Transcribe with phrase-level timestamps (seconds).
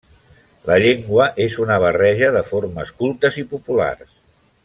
[0.69, 4.19] La llengua és una barreja de formes cultes i populars.